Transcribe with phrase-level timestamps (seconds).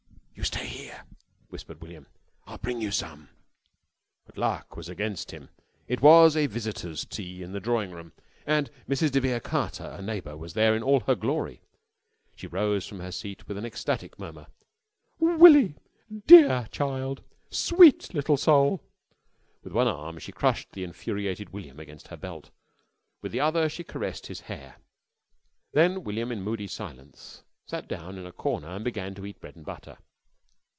[0.33, 1.03] "You stay here,"
[1.49, 2.07] whispered William.
[2.47, 3.29] "I'll bring you some."
[4.25, 5.49] But luck was against him.
[5.87, 8.13] It was a visitors' tea in the drawing room,
[8.47, 9.11] and Mrs.
[9.11, 11.61] de Vere Carter, a neighbour, there, in all her glory.
[12.35, 14.47] She rose from her seat with an ecstatic murmur.
[15.19, 15.75] "Willie!
[16.25, 17.21] Dear child!
[17.51, 18.81] Sweet little soul!"
[19.63, 22.49] With one arm she crushed the infuriated William against her belt,
[23.21, 24.77] with the other she caressed his hair.
[25.73, 29.55] Then William in moody silence sat down in a corner and began to eat bread
[29.55, 29.99] and butter.